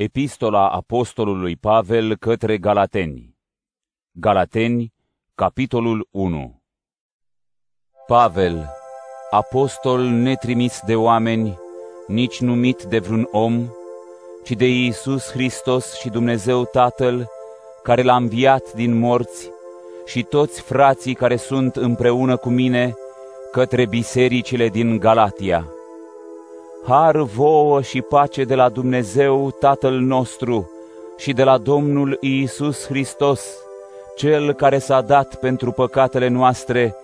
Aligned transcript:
Epistola 0.00 0.68
Apostolului 0.68 1.56
Pavel 1.56 2.16
către 2.16 2.58
Galateni. 2.58 3.36
Galateni, 4.12 4.92
capitolul 5.34 6.08
1 6.10 6.62
Pavel, 8.06 8.70
apostol 9.30 10.00
netrimis 10.00 10.80
de 10.86 10.94
oameni, 10.94 11.58
nici 12.06 12.40
numit 12.40 12.82
de 12.82 12.98
vreun 12.98 13.28
om, 13.30 13.68
ci 14.44 14.50
de 14.50 14.66
Iisus 14.66 15.30
Hristos 15.30 15.98
și 15.98 16.08
Dumnezeu 16.08 16.64
Tatăl, 16.64 17.26
care 17.82 18.02
l-a 18.02 18.16
înviat 18.16 18.72
din 18.72 18.98
morți, 18.98 19.50
și 20.06 20.22
toți 20.22 20.60
frații 20.60 21.14
care 21.14 21.36
sunt 21.36 21.76
împreună 21.76 22.36
cu 22.36 22.48
mine 22.48 22.94
către 23.52 23.86
bisericile 23.86 24.68
din 24.68 24.98
Galatia 24.98 25.72
Har 26.86 27.16
vouă 27.16 27.82
și 27.82 28.00
pace 28.00 28.44
de 28.44 28.54
la 28.54 28.68
Dumnezeu 28.68 29.50
Tatăl 29.60 29.98
nostru 30.00 30.70
și 31.16 31.32
de 31.32 31.44
la 31.44 31.58
Domnul 31.58 32.18
Iisus 32.20 32.86
Hristos, 32.86 33.40
Cel 34.16 34.52
care 34.52 34.78
s-a 34.78 35.00
dat 35.00 35.34
pentru 35.34 35.70
păcatele 35.70 36.28
noastre, 36.28 36.94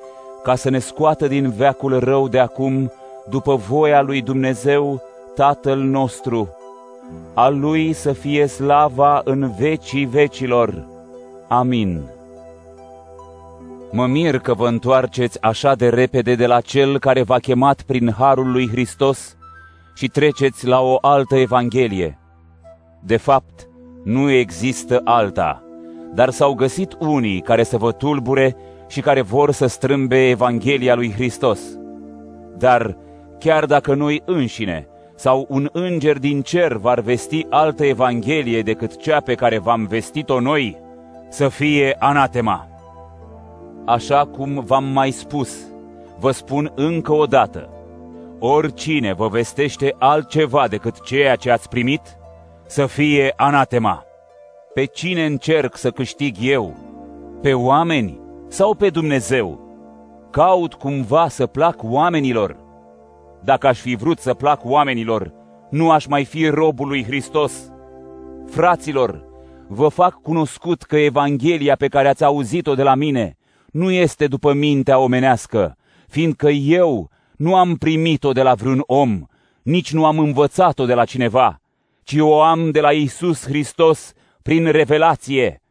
ca 0.42 0.54
să 0.54 0.70
ne 0.70 0.78
scoată 0.78 1.26
din 1.26 1.50
veacul 1.50 1.98
rău 1.98 2.28
de 2.28 2.38
acum, 2.38 2.92
după 3.30 3.54
voia 3.54 4.02
lui 4.02 4.22
Dumnezeu, 4.22 5.02
Tatăl 5.34 5.78
nostru. 5.78 6.48
A 7.34 7.48
Lui 7.48 7.92
să 7.92 8.12
fie 8.12 8.46
slava 8.46 9.20
în 9.24 9.52
vecii 9.58 10.04
vecilor. 10.04 10.86
Amin. 11.48 12.02
Mă 13.90 14.06
mir 14.06 14.38
că 14.38 14.54
vă 14.54 14.68
întoarceți 14.68 15.42
așa 15.42 15.74
de 15.74 15.88
repede 15.88 16.34
de 16.34 16.46
la 16.46 16.60
Cel 16.60 16.98
care 16.98 17.22
v-a 17.22 17.38
chemat 17.38 17.82
prin 17.82 18.12
Harul 18.18 18.50
lui 18.50 18.68
Hristos, 18.68 19.36
și 19.94 20.08
treceți 20.08 20.66
la 20.66 20.80
o 20.80 20.96
altă 21.00 21.36
Evanghelie. 21.36 22.18
De 23.00 23.16
fapt, 23.16 23.68
nu 24.04 24.30
există 24.30 25.00
alta, 25.04 25.62
dar 26.14 26.30
s-au 26.30 26.54
găsit 26.54 26.96
unii 26.98 27.40
care 27.40 27.62
să 27.62 27.76
vă 27.76 27.92
tulbure 27.92 28.56
și 28.88 29.00
care 29.00 29.20
vor 29.20 29.52
să 29.52 29.66
strâmbe 29.66 30.28
Evanghelia 30.28 30.94
lui 30.94 31.12
Hristos. 31.12 31.60
Dar, 32.58 32.96
chiar 33.38 33.64
dacă 33.64 33.94
noi 33.94 34.22
înșine 34.24 34.88
sau 35.16 35.46
un 35.48 35.68
înger 35.72 36.18
din 36.18 36.42
cer 36.42 36.72
v-ar 36.72 37.00
vesti 37.00 37.46
altă 37.50 37.84
Evanghelie 37.84 38.62
decât 38.62 38.96
cea 38.96 39.20
pe 39.20 39.34
care 39.34 39.58
v-am 39.58 39.86
vestit-o 39.86 40.40
noi, 40.40 40.76
să 41.28 41.48
fie 41.48 41.96
anatema. 41.98 42.68
Așa 43.86 44.24
cum 44.24 44.62
v-am 44.66 44.84
mai 44.84 45.10
spus, 45.10 45.58
vă 46.18 46.30
spun 46.30 46.72
încă 46.74 47.12
o 47.12 47.24
dată, 47.24 47.68
Oricine 48.38 49.12
vă 49.12 49.28
vestește 49.28 49.94
altceva 49.98 50.68
decât 50.68 51.00
ceea 51.00 51.36
ce 51.36 51.50
ați 51.50 51.68
primit, 51.68 52.00
să 52.66 52.86
fie 52.86 53.32
anatema. 53.36 54.04
Pe 54.74 54.84
cine 54.84 55.24
încerc 55.24 55.76
să 55.76 55.90
câștig 55.90 56.36
eu? 56.40 56.76
Pe 57.42 57.54
oameni 57.54 58.20
sau 58.48 58.74
pe 58.74 58.90
Dumnezeu? 58.90 59.60
Caut 60.30 60.74
cumva 60.74 61.28
să 61.28 61.46
plac 61.46 61.82
oamenilor? 61.82 62.56
Dacă 63.42 63.66
aș 63.66 63.78
fi 63.78 63.94
vrut 63.94 64.18
să 64.18 64.34
plac 64.34 64.60
oamenilor, 64.64 65.32
nu 65.70 65.90
aș 65.90 66.06
mai 66.06 66.24
fi 66.24 66.46
robul 66.46 66.88
lui 66.88 67.04
Hristos. 67.04 67.72
Fraților, 68.46 69.24
vă 69.68 69.88
fac 69.88 70.20
cunoscut 70.22 70.82
că 70.82 70.96
Evanghelia 70.96 71.76
pe 71.76 71.88
care 71.88 72.08
ați 72.08 72.24
auzit-o 72.24 72.74
de 72.74 72.82
la 72.82 72.94
mine 72.94 73.36
nu 73.72 73.90
este 73.90 74.26
după 74.26 74.52
mintea 74.52 74.98
omenească, 74.98 75.76
fiindcă 76.08 76.48
eu 76.48 77.10
nu 77.36 77.56
am 77.56 77.76
primit-o 77.76 78.32
de 78.32 78.42
la 78.42 78.54
vreun 78.54 78.82
om, 78.86 79.26
nici 79.62 79.92
nu 79.92 80.06
am 80.06 80.18
învățat-o 80.18 80.86
de 80.86 80.94
la 80.94 81.04
cineva, 81.04 81.60
ci 82.02 82.16
o 82.18 82.42
am 82.42 82.70
de 82.70 82.80
la 82.80 82.92
Isus 82.92 83.44
Hristos 83.44 84.12
prin 84.42 84.70
revelație. 84.70 85.62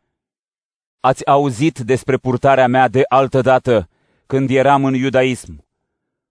Ați 0.99 1.25
auzit 1.27 1.79
despre 1.79 2.17
purtarea 2.17 2.67
mea 2.67 2.87
de 2.87 3.01
altă 3.07 3.41
dată, 3.41 3.89
când 4.25 4.49
eram 4.49 4.85
în 4.85 4.93
iudaism, 4.93 5.65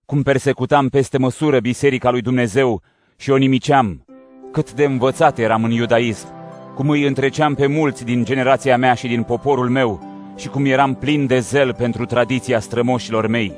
cum 0.05 0.21
persecutam 0.23 0.89
peste 0.89 1.17
măsură 1.17 1.59
biserica 1.59 2.09
lui 2.09 2.21
Dumnezeu 2.21 2.81
și 3.17 3.29
o 3.29 3.37
nimiceam, 3.37 4.05
cât 4.51 4.73
de 4.73 4.83
învățat 4.83 5.37
eram 5.37 5.63
în 5.63 5.71
iudaism, 5.71 6.27
cum 6.75 6.89
îi 6.89 7.07
întreceam 7.07 7.53
pe 7.53 7.67
mulți 7.67 8.05
din 8.05 8.23
generația 8.23 8.77
mea 8.77 8.93
și 8.93 9.07
din 9.07 9.23
poporul 9.23 9.69
meu 9.69 10.01
și 10.37 10.47
cum 10.47 10.65
eram 10.65 10.95
plin 10.95 11.25
de 11.25 11.39
zel 11.39 11.73
pentru 11.73 12.05
tradiția 12.05 12.59
strămoșilor 12.59 13.27
mei. 13.27 13.53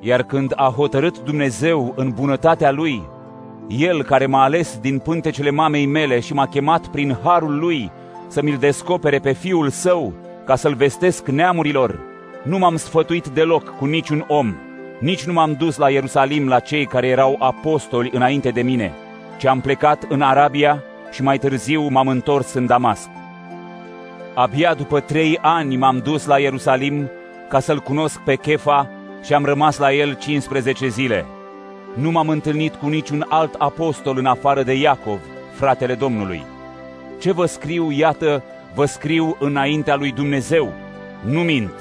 Iar 0.00 0.22
când 0.22 0.52
a 0.56 0.72
hotărât 0.76 1.22
Dumnezeu 1.22 1.92
în 1.96 2.10
bunătatea 2.10 2.70
Lui, 2.70 3.02
El 3.68 4.02
care 4.02 4.26
m-a 4.26 4.42
ales 4.42 4.78
din 4.80 4.98
pântecele 4.98 5.50
mamei 5.50 5.86
mele 5.86 6.20
și 6.20 6.32
m-a 6.32 6.46
chemat 6.46 6.86
prin 6.86 7.16
harul 7.22 7.58
Lui 7.58 7.90
să 8.28 8.42
mi-l 8.42 8.56
descopere 8.56 9.18
pe 9.18 9.32
Fiul 9.32 9.68
Său, 9.68 10.12
ca 10.44 10.56
să-l 10.56 10.74
vestesc 10.74 11.28
neamurilor, 11.28 12.00
nu 12.42 12.58
m-am 12.58 12.76
sfătuit 12.76 13.28
deloc 13.28 13.76
cu 13.76 13.84
niciun 13.84 14.24
om, 14.28 14.54
nici 15.00 15.24
nu 15.24 15.32
m-am 15.32 15.52
dus 15.52 15.76
la 15.76 15.90
Ierusalim 15.90 16.48
la 16.48 16.58
cei 16.58 16.86
care 16.86 17.06
erau 17.06 17.36
apostoli 17.38 18.10
înainte 18.12 18.48
de 18.48 18.62
mine, 18.62 18.92
ci 19.38 19.46
am 19.46 19.60
plecat 19.60 20.04
în 20.08 20.22
Arabia 20.22 20.82
și 21.10 21.22
mai 21.22 21.38
târziu 21.38 21.88
m-am 21.88 22.08
întors 22.08 22.52
în 22.52 22.66
Damasc. 22.66 23.08
Abia 24.34 24.74
după 24.74 25.00
trei 25.00 25.38
ani 25.40 25.76
m-am 25.76 25.98
dus 25.98 26.26
la 26.26 26.38
Ierusalim 26.38 27.10
ca 27.48 27.60
să-l 27.60 27.78
cunosc 27.78 28.18
pe 28.18 28.34
Chefa 28.34 28.90
și 29.26 29.34
am 29.34 29.44
rămas 29.44 29.78
la 29.78 29.92
el 29.92 30.14
15 30.14 30.88
zile. 30.88 31.26
Nu 31.94 32.10
m-am 32.10 32.28
întâlnit 32.28 32.74
cu 32.74 32.88
niciun 32.88 33.26
alt 33.28 33.54
apostol 33.58 34.18
în 34.18 34.26
afară 34.26 34.62
de 34.62 34.72
Iacov, 34.72 35.20
fratele 35.52 35.94
Domnului. 35.94 36.44
Ce 37.20 37.32
vă 37.32 37.46
scriu, 37.46 37.90
iată, 37.90 38.42
vă 38.74 38.84
scriu 38.84 39.36
înaintea 39.40 39.94
lui 39.94 40.12
Dumnezeu, 40.12 40.72
nu 41.24 41.40
mint. 41.40 41.72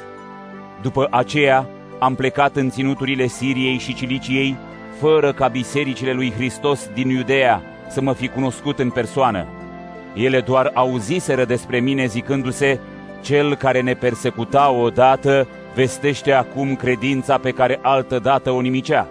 După 0.82 1.08
aceea 1.10 1.68
am 2.00 2.16
plecat 2.16 2.56
în 2.56 2.70
ținuturile 2.70 3.28
Siriei 3.28 3.78
și 3.78 3.94
Ciliciei, 3.94 4.56
fără 5.00 5.34
ca 5.34 5.48
bisericile 5.48 6.12
lui 6.12 6.32
Hristos 6.32 6.90
din 6.94 7.10
Iudea 7.10 7.62
să 7.90 8.02
mă 8.02 8.14
fi 8.14 8.28
cunoscut 8.28 8.80
în 8.80 8.90
persoană. 8.90 9.46
Ele 10.14 10.40
doar 10.40 10.72
auziseră 10.74 11.46
despre 11.46 11.80
mine 11.80 12.06
zicându-se, 12.06 12.80
cel 13.22 13.56
care 13.56 13.82
ne 13.82 13.94
persecuta 13.94 14.72
odată 14.72 15.48
vestește 15.76 16.32
acum 16.32 16.76
credința 16.76 17.38
pe 17.38 17.52
care 17.52 17.80
altădată 17.82 18.52
o 18.52 18.62
nimicea. 18.62 19.08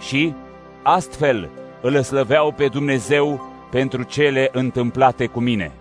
Și, 0.00 0.34
astfel, 0.82 1.50
îl 1.80 2.02
slăveau 2.02 2.52
pe 2.52 2.66
Dumnezeu 2.66 3.54
pentru 3.70 4.02
cele 4.02 4.48
întâmplate 4.52 5.26
cu 5.26 5.40
mine. 5.40 5.72